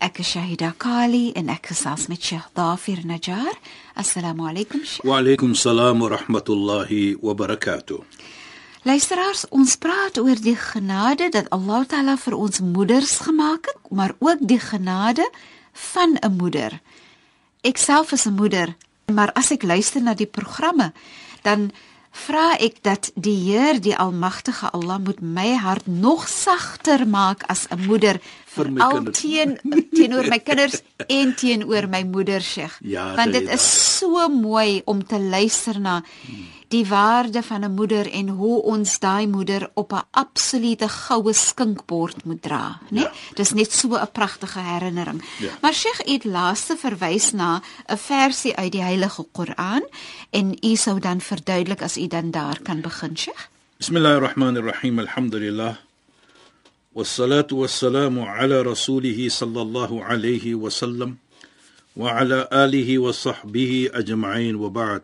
[0.00, 3.52] Ek is Shahida Kali en ek gesels met Sheikh Dafir Najjar.
[4.00, 5.04] Assalamu alaykum Sheikh.
[5.04, 7.98] Wa alaykum salaam wa rahmatullahi wa barakatuh.
[8.88, 14.16] Luisteraars, ons praat oor die genade dat Allah Taala vir ons moeders gemaak het, maar
[14.24, 15.26] ook die genade
[15.92, 16.80] van 'n moeder.
[17.60, 18.72] Ek self is 'n moeder,
[19.12, 20.92] maar as ek luister na die programme,
[21.42, 21.72] dan
[22.10, 27.66] vra ek dat die Heer, die Almagtige Allah moet my hart nog sagter maak as
[27.70, 29.20] 'n moeder Vir my veral kinders.
[29.20, 29.58] teen
[29.94, 32.78] teenoor my kinders en teenoor my moeder Sheikh.
[32.82, 36.02] Ja, Want dit is so mooi om te luister na
[36.69, 42.23] die waarde van 'n moeder en hoe ons daai moeder op 'n absolute goue skinkbord
[42.23, 42.99] moet dra, né?
[42.99, 43.11] Ja.
[43.33, 45.23] Dis net so 'n pragtige herinnering.
[45.39, 45.49] Ja.
[45.61, 49.83] Maar Sheikh het laaste verwys na 'n versie uit die Heilige Koran
[50.29, 53.49] en u sou dan verduidelik as u dan daar kan begin, Sheikh.
[53.77, 54.99] Bismillahir Rahmanir Rahim.
[54.99, 55.75] Alhamdulillah.
[56.95, 61.15] والصلاة والسلام على رسوله صلى الله عليه وسلم
[61.97, 65.01] وعلى آله وصحبه أجمعين وبعد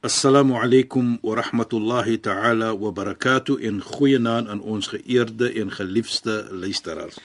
[0.00, 7.16] Assalamu alaykum wa rahmatullahi ta'ala wa barakatuh en goeienaand aan ons geëerde en geliefde luisteraars.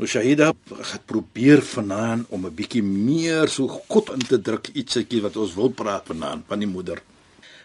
[0.00, 5.20] Nou Shahida het probeer vanaand om 'n bietjie meer so God in te druk ietsiekie
[5.20, 7.02] wat ons wil praat vanaand van die moeder.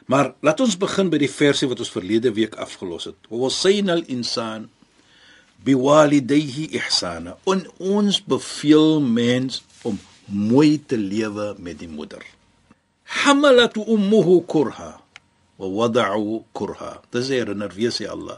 [0.05, 3.15] Maar laat ons begin by die versie wat ons verlede week afgelos het.
[3.29, 4.67] Wasayna al-insan
[5.63, 7.37] biwalidayhi ihsana.
[7.45, 12.36] En ons beveel mens om mooi te lewe met die moeder.
[13.87, 14.99] Ummuhu kurha
[15.57, 17.01] wa wada'u kurha.
[17.11, 18.37] Dis herinner wie sê Allah.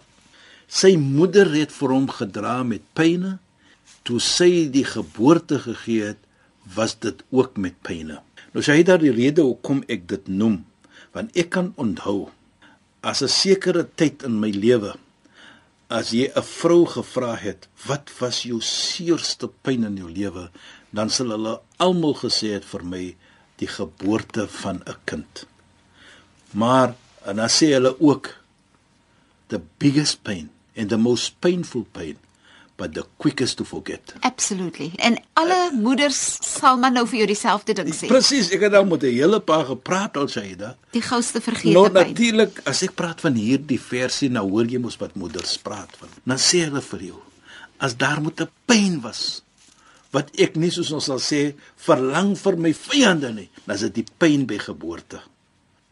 [0.68, 3.40] Sy moeder het vir hom gedra met pyne.
[4.06, 6.22] Toe sy die geboorte gegee het,
[6.76, 8.22] was dit ook met pyne.
[8.54, 10.64] Nou sy het daar die rede hoekom ek dit noem,
[11.14, 12.30] want ek kan onthou
[13.02, 14.94] as 'n sekere tyd in my lewe
[15.90, 20.50] as jy 'n vrou gevra het, "Wat was jou seerste pyn in jou lewe?"
[20.92, 23.16] dan sal hulle almal gesê het vir my
[23.60, 25.46] die geboorte van 'n kind.
[26.52, 28.36] Maar en dan sê hulle ook
[29.48, 32.18] the biggest pain and the most painful pain
[32.80, 34.14] but the quickest to forget.
[34.22, 34.92] Absolutely.
[34.96, 38.08] En alle moeders sal maar nou vir jou dieselfde ding sê.
[38.08, 40.78] Presies, ek het nou met 'n hele paar gepraat al Shaida.
[40.92, 42.08] Die gouste vergeete Nou pyn.
[42.08, 46.08] natuurlik, as ek praat van hierdie versie, nou hoor jy mos wat moeders praat van.
[46.24, 47.20] Dan sê hulle vir jou,
[47.78, 49.42] as daar moet 'n pyn was
[50.16, 51.42] wat ek nie soos ons sal sê
[51.86, 55.22] verlang vir my vyande nie, dan is dit die pyn by geboorte.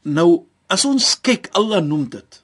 [0.03, 2.41] Nou, as ons kyk, Allah noem dit.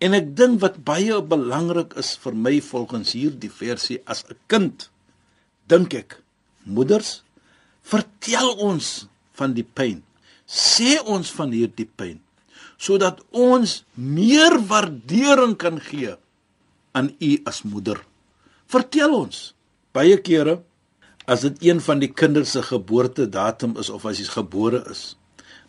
[0.00, 4.88] En ek dink wat baie belangrik is vir my volgens hierdie versie as 'n kind,
[5.68, 6.20] dink ek,
[6.64, 7.22] moeders,
[7.82, 10.02] vertel ons van die pyn.
[10.46, 12.20] Sê ons van hierdie pyn
[12.76, 16.14] sodat ons meer waardering kan gee
[16.96, 18.00] aan u as moeder.
[18.68, 19.52] Vertel ons.
[19.96, 20.60] Baie kere
[21.26, 25.16] as dit een van die kinders se geboortedatum is of as hy gebore is.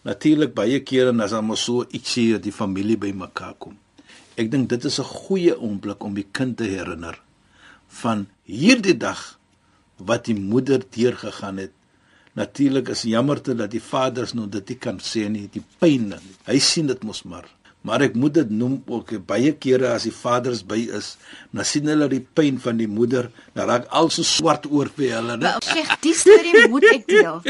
[0.05, 3.75] Natuurlik baie kere en as dan maar so ietsie dat die familie bymekaar kom.
[4.37, 7.17] Ek dink dit is 'n goeie oomblik om die kind te herinner
[7.87, 9.39] van hierdie dag
[9.97, 11.71] wat die moeder deurgegaan het.
[12.33, 16.13] Natuurlik is jammerte dat die vaders nou dit nie kan sê nie, die pyn.
[16.45, 17.49] Hy sien dit mos maar.
[17.87, 21.13] Maar ek moet dit noem ook baie kere as die vaders by is,
[21.55, 25.13] dan sien hulle die pyn van die moeder, dan raak al so swart oor vir
[25.15, 25.53] hulle, né?
[25.53, 27.39] Wel, Sheikh, die storie moet ek deel.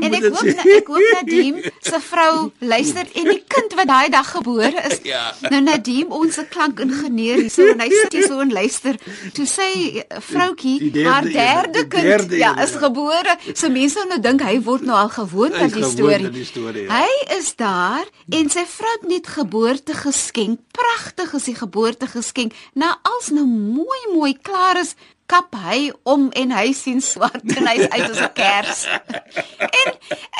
[0.00, 0.54] En ek hoop sê.
[0.54, 4.98] na, ek hoop Nadim se vrou luister en die kind wat daai dag gebore is.
[5.10, 5.32] Ja.
[5.50, 8.98] Nou Nadim, ons klankingenieur hier so en hy sit hier so en luister.
[9.34, 9.70] Toe sy
[10.04, 12.82] eh, vroutjie, haar derde kind, derde ja, is ja.
[12.84, 13.34] gebore.
[13.48, 16.28] So mense sou nou dink hy word nou al gewoond aan die storie.
[16.28, 17.00] aan die storie, ja.
[17.00, 18.06] Hy is daar
[18.38, 20.60] en sy vrou het net geboorte geskenk.
[20.70, 22.52] Pragtig is die geboorte geskenk.
[22.74, 24.94] Nou als nou mooi mooi klaar is,
[25.30, 28.80] kap hy om en hy sien swart en hy's uit as 'n kers.
[29.80, 29.90] en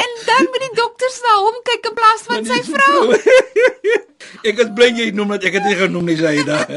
[0.04, 3.02] en dan moet die dokters na hom kyk in plaas van sy vrou.
[4.50, 6.58] ek is bly jy noem dat ek dit nie genoem nie Saida.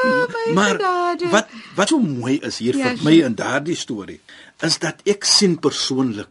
[0.00, 1.28] Oh, my maar genade.
[1.32, 4.18] wat wat so mooi is hier Ja, vir my in daardie storie
[4.66, 6.28] is dat ek sien persoonlik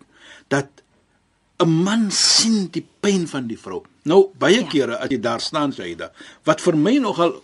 [0.48, 0.84] dat
[1.60, 3.84] 'n man sien die pyn van die vrou.
[4.09, 4.67] Nou baie Ja.
[4.71, 6.11] kere as jy daar staan Saida,
[6.47, 7.35] wat vir my nogal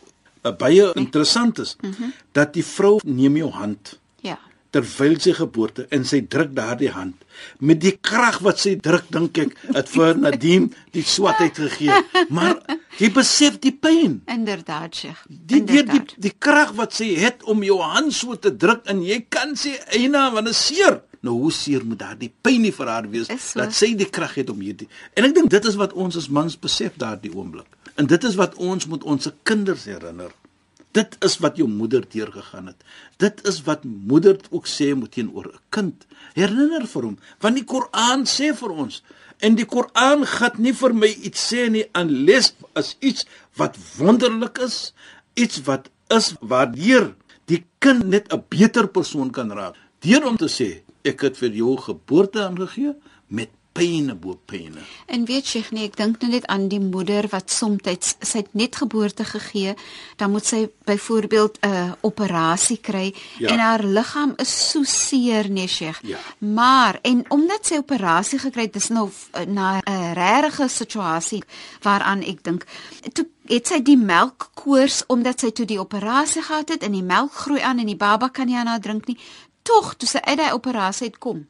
[0.46, 2.14] uh, baie interessant is, mm -hmm.
[2.34, 4.40] dat die vrou neem jou hand Ja.
[4.72, 7.16] terwyl sy geboorte en sy druk daardie hand
[7.60, 12.60] met die krag wat sy druk dink ek het vir Nadim die swatheid gegee maar
[13.00, 15.22] jy besef die pyn Inderdaad, Sheikh.
[15.30, 19.04] die die die, die krag wat sy het om jou hand so te druk en
[19.04, 23.10] jy kan sê eina is seer nou hoe seer moet daardie pyn nie vir haar
[23.12, 23.60] wees so.
[23.60, 26.32] dat sy die krag het om hierdie en ek dink dit is wat ons as
[26.40, 30.34] mans besef daardie oomblik en dit is wat ons moet ons kinders herinner
[30.96, 32.84] Dit is wat jou moeder deurgegaan het.
[33.20, 36.06] Dit is wat moeder ook sê moet teenoor 'n kind.
[36.34, 39.04] Herinner vir hom, want die Koran sê vir ons
[39.40, 43.26] en die Koran gaan nie vir my iets sê nie unless is iets
[43.56, 44.94] wat wonderlik is,
[45.34, 49.76] iets wat is waardeur die kind net 'n beter persoon kan raak.
[50.00, 52.96] Deur om te sê ek het vir jou geboorte aangegee
[53.28, 54.80] met pyne bo pyne.
[55.12, 57.84] En weet jy nie, ek dink nou net aan die moeder wat soms
[58.24, 59.74] sy het net geboorte gegee,
[60.16, 63.50] dan moet sy byvoorbeeld 'n uh, operasie kry Ja.
[63.50, 66.00] en haar liggaam is so seer nee Sheikh.
[66.04, 66.18] Ja.
[66.38, 71.44] Maar en omdat sy operasie gekry het, dis nou uh, na 'n regte situasie
[71.82, 72.66] waaraan ek dink
[73.14, 77.34] toe het sy die melkkoors omdat sy toe die operasie gehad het en die melk
[77.34, 79.18] groei aan en die baba kan nie aan haar drink nie.
[79.66, 81.46] Tog toe sy uit daai operasie het kom.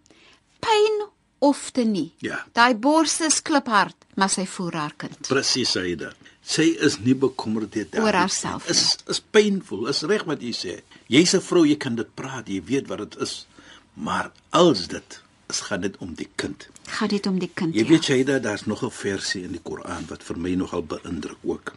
[0.64, 1.04] Pyn
[1.44, 2.14] of te nie.
[2.24, 2.40] Ja.
[2.56, 5.20] Daai bors is kliphard, maar sy voer haar kind.
[5.28, 6.14] Presies Saida.
[6.46, 8.70] Sy is nie bekommerd deur Oor daardie haarself.
[8.70, 9.88] Is is pynvol.
[9.92, 10.80] Is reg wat jy sê.
[11.12, 13.48] Jy's 'n vrou, jy kan dit praat, jy weet wat dit is.
[13.94, 16.68] Maar als dit is gaan dit om die kind.
[16.86, 17.74] Gaan dit om die kind.
[17.74, 17.90] Jy ja.
[17.90, 21.74] weet Saida, daar's nog 'n versie in die Koran wat vir my nogal beïndruk ook.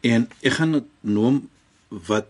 [0.00, 1.48] En ek gaan dit noem
[1.88, 2.28] wat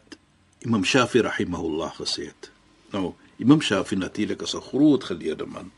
[0.59, 2.51] Imam Shafi rahimahullah gesê het.
[2.91, 5.71] Nou, Imam Shafi natuurlik is 'n groot geleerde man.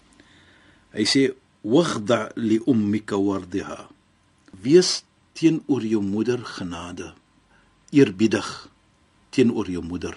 [0.96, 1.22] Hy sê
[1.60, 3.88] waghda li ummika wardiha.
[4.62, 7.12] Wees teenoor jou moeder genade,
[7.90, 8.68] eerbiedig
[9.30, 10.16] teenoor jou moeder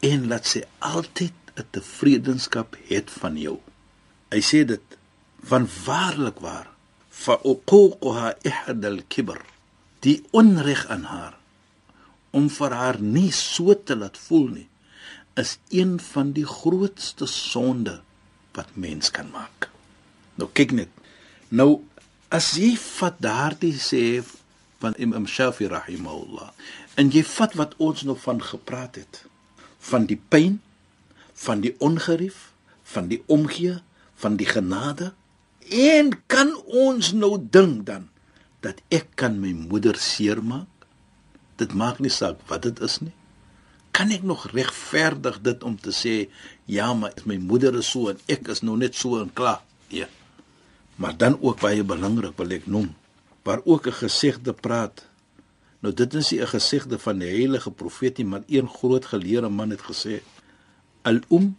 [0.00, 3.58] en laat sy altyd 'n tevredenskap het van jou.
[4.30, 4.86] Hy sê dit
[5.42, 6.68] van waarlik waar
[7.08, 9.40] fa uququha ihda al-kibr
[10.00, 11.34] die onreg aan haar
[12.30, 14.68] om vir haar nie so te laat voel nie
[15.34, 18.00] is een van die grootste sonde
[18.52, 19.70] wat mens kan maak.
[20.34, 20.88] Nou kyk net.
[21.48, 21.80] Nou
[22.32, 24.22] as jy vat daardie sê
[24.82, 26.50] van Imam Shafi rahimahullah
[27.00, 29.24] en jy vat wat ons nog van gepraat het
[29.82, 30.60] van die pyn,
[31.34, 32.52] van die ongerief,
[32.86, 33.80] van die omgee,
[34.14, 35.12] van die genade
[35.72, 38.08] en kan ons nou dink dan
[38.62, 40.68] dat ek kan my moeder seermaak?
[41.58, 43.14] Dit maak nie saak wat dit is nie.
[43.92, 46.16] Kan ek nog regverdig dit om te sê
[46.64, 49.60] ja, maar my moeder is so en ek is nou net so en klaar?
[49.92, 50.08] Ja.
[50.96, 52.94] Maar dan ook baie belangrik wil ek noem
[53.42, 55.06] waar ook 'n gesegde praat.
[55.80, 59.70] Nou dit is 'n gesegde van die heilige profeet nie, maar een groot geleerde man
[59.70, 60.22] het gesê:
[61.02, 61.56] "Al-um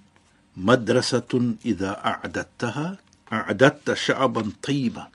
[0.54, 3.00] madrasatun idha a'dadtaha
[3.30, 5.10] a'dadta sha'ban tayyiba."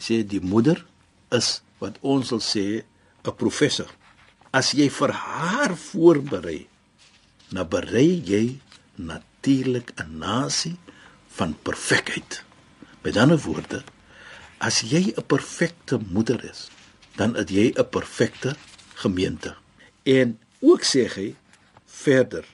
[0.00, 0.86] Sê die moeder
[1.28, 2.84] is wat ons sal sê
[3.24, 3.90] 'n professor.
[4.56, 6.62] As jy vir haar voorberei,
[7.52, 8.44] dan berei jy
[8.96, 10.76] natuurlik 'n nasie
[11.36, 12.42] van perfekheid.
[13.04, 13.84] Met ander woorde,
[14.58, 16.70] as jy 'n perfekte moeder is,
[17.16, 18.56] dan het jy 'n perfekte
[18.94, 19.56] gemeente.
[20.02, 21.36] En ook sê hy
[21.84, 22.44] verder,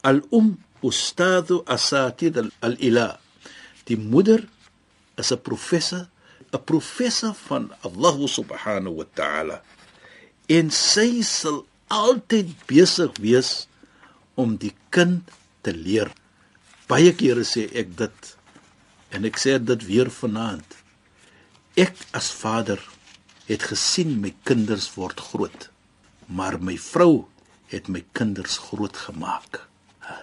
[0.00, 3.16] al-um ustadu asatid al-ilah.
[3.84, 4.48] Die moeder
[5.14, 6.08] is 'n professor,
[6.50, 9.62] 'n professor van Allah subhanahu wa ta'ala.
[10.50, 13.66] En sy sal altyd besig wees
[14.34, 15.28] om die kind
[15.62, 16.10] te leer.
[16.88, 18.32] Baie kere sê ek dit
[19.12, 20.64] en ek sê dit weer vanaand.
[21.76, 22.80] Ek as vader
[23.48, 25.68] het gesien my kinders word groot,
[26.26, 27.26] maar my vrou
[27.72, 29.62] het my kinders groot gemaak.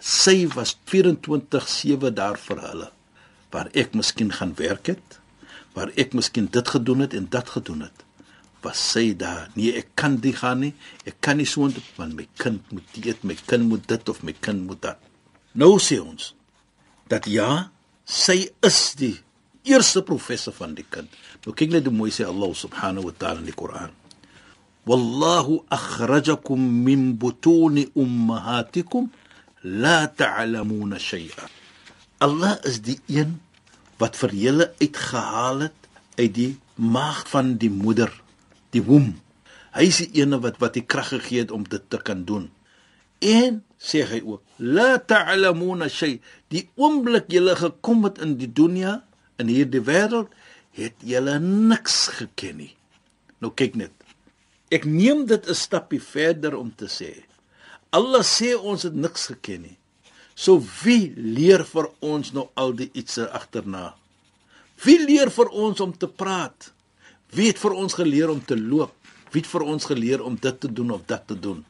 [0.01, 2.91] Sy was 24/7 daar vir hulle.
[3.51, 5.19] Waar ek miskien gaan werk het,
[5.73, 8.05] waar ek miskien dit gedoen het en dat gedoen het,
[8.63, 9.47] was sy daar.
[9.55, 10.73] Nee, ek kan nie gaan nie.
[11.07, 14.21] Ek kan nie so intoe want my kind moet dit, my kind moet dit of
[14.23, 14.99] my kind moet dat.
[15.53, 16.33] Nou sê ons
[17.09, 17.69] dat ja,
[18.05, 19.15] sy is die
[19.69, 21.09] eerste professor van die kind.
[21.45, 23.95] Nou kyk net hoe mooi sê Allah subhanahu wa ta'ala in die Koran.
[24.89, 29.09] Wallahu akhrajakum min butuni ummahatikum
[29.63, 31.49] la ta'lamuna shay'a.
[32.19, 33.37] Allah is die een
[33.99, 35.87] wat vir julle uitgehaal het
[36.19, 38.11] uit die maag van die moeder,
[38.75, 39.17] die womb.
[39.75, 42.49] Hy is die een wat wat die krag gegee het om dit te kan doen.
[43.19, 46.19] En sê hy ook, la ta'lamuna shay,
[46.51, 48.99] die oomblik julle gekom het in die dunia,
[49.39, 50.31] in hierdie wêreld,
[50.75, 52.73] het julle niks geken nie.
[53.43, 53.93] Nou kyk net.
[54.71, 57.23] Ek neem dit 'n stapie verder om te sê.
[57.91, 59.77] Allah sê ons het niks geken nie.
[60.35, 63.95] So wie leer vir ons nou al die ietsie agterna?
[64.83, 66.71] Wie leer vir ons om te praat?
[67.35, 68.93] Wie het vir ons geleer om te loop?
[69.33, 71.63] Wie het vir ons geleer om dit te doen of dat te doen?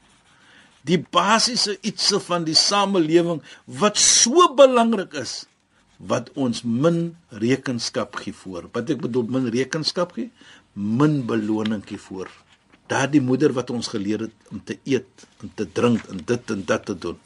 [0.88, 3.42] Die basiese ietsie van die samelewing
[3.80, 5.44] wat so belangrik is
[6.00, 8.70] wat ons min rekenskap gee voor.
[8.72, 10.30] Wat ek bedoel min rekenskap gee,
[10.74, 12.32] min beloning gee voor.
[12.90, 16.64] Daardie moeder wat ons geleer het om te eet, om te drink en dit en
[16.66, 17.20] dat te doen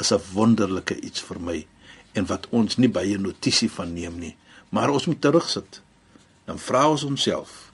[0.00, 1.66] is 'n wonderlike iets vir my
[2.12, 4.36] en wat ons nie baie notisie van neem nie.
[4.70, 5.82] Maar ons moet terugsit.
[6.44, 7.70] Dan vra ons onsself,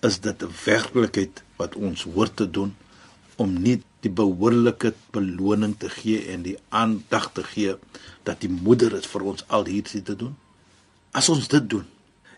[0.00, 2.76] is dit 'n werklikheid wat ons hoort te doen
[3.36, 7.76] om nie die behoorlike beloning te gee en die aandag te gee
[8.22, 10.36] dat die moeder dit vir ons al hierdie te doen?
[11.10, 11.86] As ons dit doen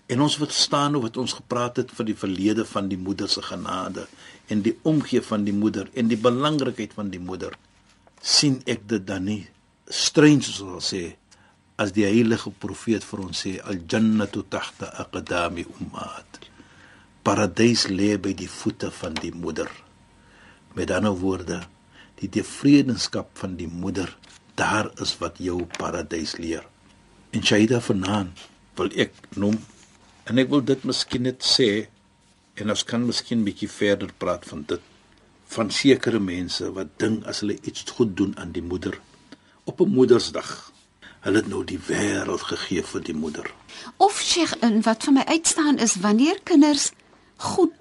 [0.09, 3.43] en ons verstaan hoe wat ons gepraat het van die verlede van die moeder se
[3.45, 4.07] genade
[4.49, 7.57] en die omgee van die moeder en die belangrikheid van die moeder
[8.23, 9.43] sien ek dit dan nie
[9.85, 11.03] strange soos sê
[11.79, 16.41] as die heilige profeet vir ons sê al jannatu tahta aqdami ummat
[17.29, 19.69] paradys lê by die voete van die moeder.
[20.77, 21.59] Met ander woorde
[22.19, 24.15] die tevredenskap van die moeder
[24.59, 26.65] daar is wat jou paradys leer.
[27.37, 28.47] En shaida vanaand
[28.79, 29.59] wil ek noem
[30.29, 31.69] en ek wil dit miskien net sê
[32.59, 34.95] en ons kan miskien bietjie verder praat van dit
[35.53, 38.99] van sekere mense wat dink as hulle iets goed doen aan die moeder
[39.69, 40.73] op 'n Moedersdag,
[41.21, 43.51] hulle het nou die wêreld gegee vir die moeder.
[43.97, 46.91] Of Sheikh, en wat vir my uitstaan is wanneer kinders
[47.37, 47.75] goed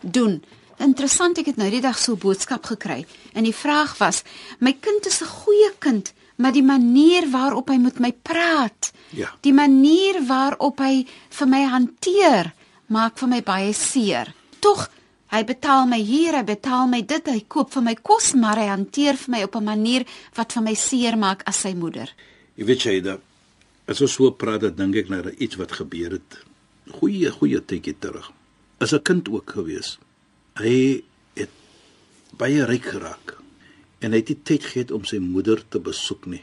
[0.00, 0.42] doen.
[0.78, 4.22] Interessant, ek het nou die dag so 'n boodskap gekry en die vraag was:
[4.58, 9.30] "My kind is 'n goeie kind, maar die manier waarop hy met my praat, Ja.
[9.40, 12.52] die manier waarop hy vir my hanteer,
[12.86, 14.90] maak vir my baie seer." Tog
[15.34, 18.68] Hy betaal my hier, hy betaal my dit, hy koop vir my kos, maar hy
[18.68, 20.04] hanteer vir my op 'n manier
[20.36, 22.08] wat vir my seer maak as sy moeder.
[22.54, 23.22] Jy weet jy dat
[23.90, 26.38] as ons so praat, dan dink ek na iets wat gebeur het.
[27.00, 28.30] Goeie goeie tydjie terug.
[28.80, 29.98] As 'n kind ook gewees.
[30.56, 31.02] Hy
[31.34, 31.50] het
[32.36, 33.36] baie ryk geraak
[34.00, 36.42] en hy het nie tyd gehad om sy moeder te besoek nie.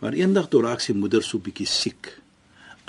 [0.00, 2.20] Maar eendag toe raak sy moeder so bietjie siek.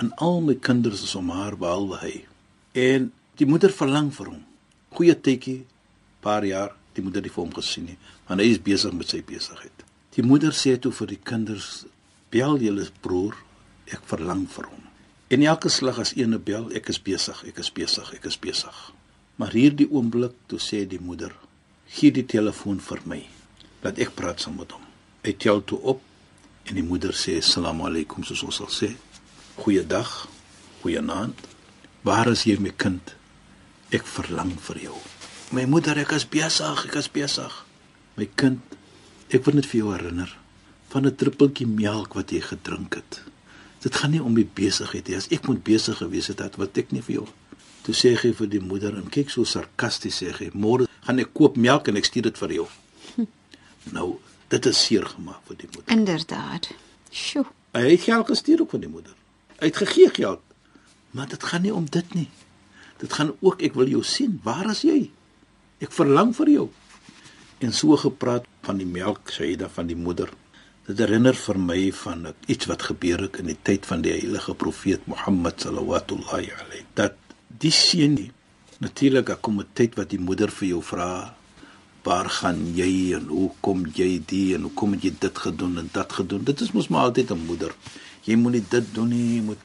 [0.00, 2.24] En al my kinders is om haar behalwe hy.
[2.72, 4.44] En die moeder verlang vir hom
[4.94, 5.64] goeie tydjie,
[6.24, 7.98] paar jaar, die moeder het vir hom gesien nie,
[8.28, 9.84] want hy is besig met sy besigheid.
[10.14, 11.84] Die moeder sê toe vir die kinders:
[12.34, 13.36] "Bel julle broer,
[13.86, 14.82] ek verlang vir hom."
[15.30, 18.74] En elke slag as eene bel, ek is besig, ek is besig, ek is besig.
[19.38, 21.32] Maar hierdie oomblik toe sê die moeder:
[21.86, 23.22] "Gee die telefoon vir my,
[23.82, 24.82] laat ek praat saam met hom."
[25.22, 26.02] Hy tel toe op
[26.66, 28.96] en die moeder sê: "Assalamu alaykum," soos ons sal sê.
[29.56, 30.28] "Goeiedag,
[30.82, 31.38] goeienaand.
[32.02, 33.14] Waar is jy my kind?"
[33.90, 34.96] Ek verlang vir jou.
[35.52, 37.64] My moeder, ek is besig, ek is besig.
[38.16, 38.60] My kind,
[39.30, 40.43] ek wil net vir jou herinner
[40.94, 43.22] van 'n druppeltjie melk wat jy gedrink het.
[43.82, 45.16] Dit gaan nie om die besigheid nie.
[45.16, 47.26] As ek moet besig gewees het, het wat ek nie vir jou.
[47.82, 51.34] Toe sê hy vir die moeder en kyk so sarkasties sê hy, "Môre gaan ek
[51.34, 52.68] koop melk en ek stuur dit vir jou."
[53.96, 55.96] nou, dit is seer gemaak vir die moeder.
[55.96, 56.70] Inderdaad.
[57.10, 57.44] Sjoe.
[57.72, 59.14] Hy het geld gestuur ook van die moeder.
[59.58, 60.40] Hy het gegee geld.
[61.10, 62.28] Maar dit gaan nie om dit nie.
[62.98, 64.40] Dit gaan ook ek wil jou sien.
[64.42, 65.10] Waar is jy?
[65.80, 66.68] Ek verlang vir jou.
[67.58, 70.30] En so gepraat van die melk Saida van die moeder.
[70.84, 74.52] Dit herinner vir my van iets wat gebeur het in die tyd van die heilige
[74.52, 76.82] profeet Mohammed sallallahu alayhi.
[76.92, 77.14] Dat
[77.48, 78.18] die seun
[78.84, 81.34] natuurlik daar kom 'n tyd wat die moeder vir jou vra
[82.02, 85.88] waar gaan jy en hoe kom jy die en hoe kom jy dit gedoen en
[85.92, 86.44] dat gedoen.
[86.44, 87.72] Dit is mos maar altyd 'n moeder.
[88.24, 89.58] Jy moenie dit doen nie, jy moet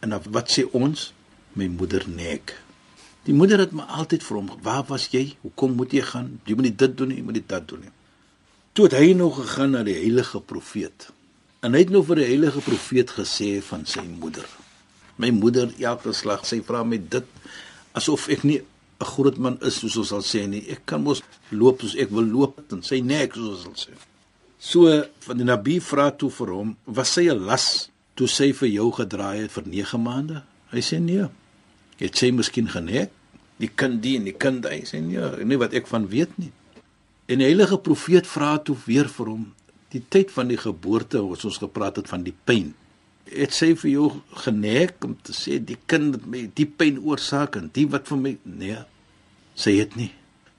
[0.00, 1.12] en wat sê ons?
[1.52, 2.62] My moeder nek.
[3.24, 5.36] Die moeder het my altyd vir hom, "Waar was jy?
[5.40, 6.40] Hoekom moet jy gaan?
[6.44, 7.99] Jy moenie dit doen nie, jy moenie dit doen nie."
[8.72, 11.08] Toe het hy nog gegaan na die heilige profeet.
[11.66, 14.46] En hy het nou vir die heilige profeet gesê van sy moeder.
[15.18, 17.26] My moeder elke slag, sy vra my dit
[17.98, 18.60] asof ek nie
[19.00, 20.62] 'n groot man is soos ons sal sê nie.
[20.70, 23.98] Ek kan mos loop soos ek wil loop en sy nek soos ons sal sê.
[24.60, 28.68] So van die nabi vra toe vir hom, "Was sy 'n las toe sy vir
[28.68, 31.28] jou gedraai het vir 9 maande?" Hy sê, "Nee."
[31.98, 33.10] Het sy miskien genek?
[33.58, 36.52] Die kind die en die kind hy sê, "Nee, nie wat ek van weet nie."
[37.30, 39.44] En die heilige profeet vra toe weer vir hom,
[39.90, 42.70] Die tyd van die geboorte, wat ons gepraat het van die pyn.
[43.30, 44.06] Het sy vir jou
[44.44, 48.20] genek om te sê die kind het my die pyn oorsaak en die wat vir
[48.22, 48.78] my nee.
[49.58, 50.12] Sy het nie.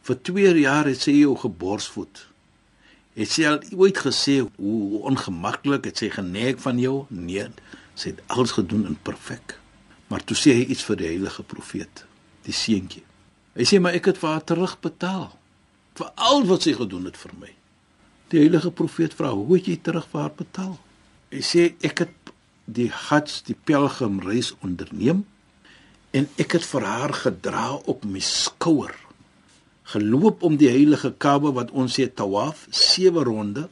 [0.08, 2.25] Vir 2 jaar het sy jou geborsvoed.
[3.16, 7.06] Het sy al ooit gesê hoe ongemaklik het sy genek van jou?
[7.10, 7.48] Nee.
[7.96, 9.56] Sy het alles gedoen in perfek.
[10.12, 12.04] Maar toe sê hy iets vir die heilige profeet,
[12.44, 13.06] die seentjie.
[13.56, 15.30] Hy sê maar ek het vir haar terugbetaal
[15.95, 17.51] vir al wat sy gedoen het vir my.
[18.31, 20.79] Die heilige profeet vra, "Hoe het jy terug vir haar betaal?"
[21.31, 22.21] Hy sê, "Ek het
[22.65, 25.25] die Hajj, die pelgrimreis onderneem
[26.15, 28.93] en ek het vir haar gedra op my skouer.
[29.91, 33.67] Geloop om die heilige Kaaba wat ons sê tawaf, sewe ronde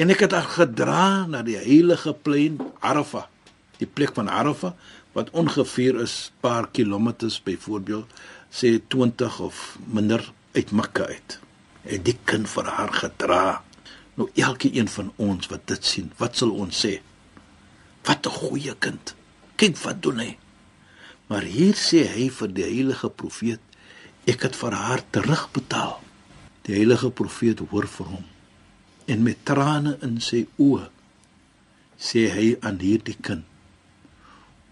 [0.00, 3.28] en ek het haar gedra na die heilige plein Arafah,
[3.78, 4.74] die plek van Arafah
[5.16, 8.08] wat ongeveer is paar kilometers byvoorbeeld
[8.52, 10.24] sê 20 of minder
[10.55, 11.39] uit Mekka uit.
[11.83, 13.43] En die kind vir haar gedra.
[14.15, 16.97] Nou elke een van ons wat dit sien, wat sal ons sê?
[18.07, 19.15] Wat 'n goeie kind.
[19.55, 20.37] Kyk wat doen hy.
[21.27, 23.59] Maar hier sê hy vir die heilige profeet,
[24.25, 26.01] ek het vir haar terugbetaal.
[26.61, 28.25] Die heilige profeet hoor vir hom
[29.07, 30.87] en met trane in sy oë
[32.07, 33.45] sê hy aan hierdie kind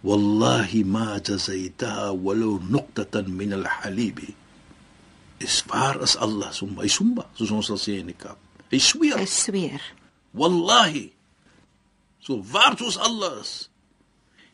[0.06, 4.20] والله ما جزيتها ولو نقطة من الحليب
[5.41, 8.39] is waar as Allah so my sumba soos ons sal sê in die Kaap.
[8.71, 9.19] Hy sweer.
[9.19, 9.83] Hy sweer.
[10.37, 11.09] Wallahi.
[12.23, 13.55] So waar soos Allah is.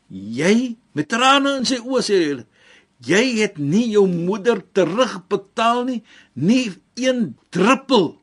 [0.09, 2.45] Jy met trane in sy oë sê hy,
[3.07, 5.99] jy het nie jou moeder terugbetaal nie,
[6.39, 8.15] nie een druppel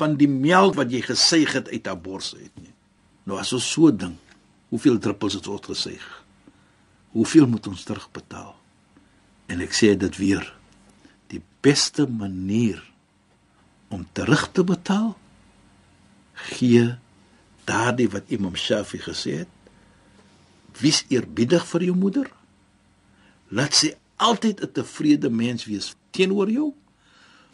[0.00, 2.72] van die melk wat jy gesuig het uit haar bors uit nie.
[3.28, 4.16] Nou as ons so ding,
[4.72, 6.06] hoeveel druppels het ons gesuig?
[7.12, 8.54] Hoeveel moet ons terugbetaal?
[9.52, 10.46] En ek sê dit weer
[11.60, 12.82] beste manier
[13.88, 15.16] om terug te betaal
[16.32, 16.84] gee
[17.68, 19.56] daardie wat Imam Shafi gesê het
[20.80, 22.28] wie's eerbiedig vir jou moeder.
[23.50, 26.74] Laat sy altyd 'n tevrede mens wees teenoor jou.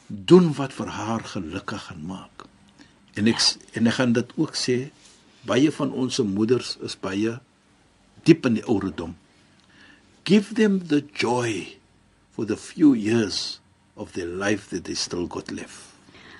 [0.06, 2.44] Doen wat vir haar gelukkig gaan maak.
[3.14, 3.40] En ek
[3.72, 4.90] en ek gaan dit ook sê
[5.46, 7.40] baie van ons moeders is baie
[8.22, 9.16] diep in die ouderdom.
[10.24, 11.78] Give them the joy
[12.30, 13.60] for the few years
[13.96, 15.94] of their life that they still got left.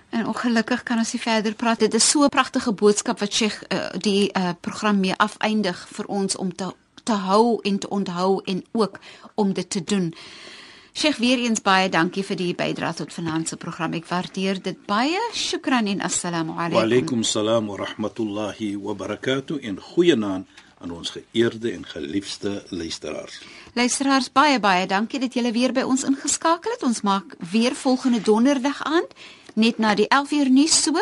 [0.08, 1.78] En ongelukkig kan ons nie verder praat.
[1.78, 6.06] Dit is so 'n pragtige boodskap wat Sheikh uh, die uh, program mee afeindig vir
[6.06, 8.98] ons om te te hou en te onthou en ook
[9.34, 10.14] om dit te doen.
[10.92, 13.92] Sheikh weer eens baie dankie vir die bydrae tot vanaand se program.
[13.92, 15.20] Ek waardeer dit baie.
[15.34, 16.78] Shukran en assalamu alaykum.
[16.78, 20.46] Wa alaykum salaam wa rahmatullahi wa barakatuh in goeie naam
[20.81, 23.41] aan ons geëerde en geliefde luisteraars.
[23.73, 26.83] Luisteraars, baie baie dankie dat julle weer by ons ingeskakel het.
[26.83, 29.05] Ons maak weer volgende donderdag aan
[29.53, 30.93] net na die 11uur nuus so.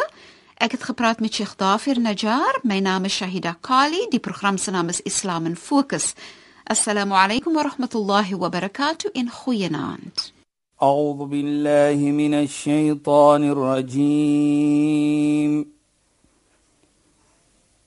[0.60, 2.60] Ek het gepraat met Sheikh Dafir Najjar.
[2.64, 4.08] My naam is Shahida Kali.
[4.10, 6.14] Die program se naam is Islam in Fokus.
[6.64, 10.34] Assalamu alaykum wa rahmatullahi wa barakatuh in goeie naand.
[10.82, 15.00] أعوذ بالله من الشيطان الرجيم